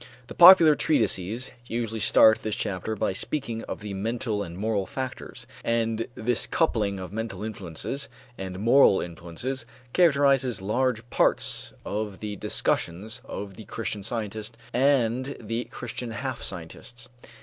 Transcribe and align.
The 0.25 0.33
popular 0.33 0.73
treatises 0.73 1.51
usually 1.67 1.99
start 1.99 2.41
this 2.41 2.55
chapter 2.55 2.95
by 2.95 3.13
speaking 3.13 3.61
of 3.65 3.81
the 3.81 3.93
"mental 3.93 4.41
and 4.41 4.57
moral" 4.57 4.87
factors; 4.87 5.45
and 5.63 6.07
this 6.15 6.47
coupling 6.47 6.97
of 6.99 7.13
mental 7.13 7.43
influences 7.43 8.09
and 8.35 8.57
moral 8.57 8.99
influences 8.99 9.63
characterizes 9.93 10.59
large 10.59 11.07
parts 11.11 11.71
of 11.85 12.19
the 12.19 12.35
discussions 12.35 13.21
of 13.25 13.57
the 13.57 13.65
Christian 13.65 14.01
Scientists 14.01 14.57
and 14.73 15.37
the 15.39 15.65
Christian 15.65 16.09
half 16.09 16.41
scientists. 16.41 17.07